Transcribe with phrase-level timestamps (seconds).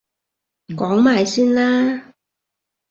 [0.79, 1.61] 講埋先啦！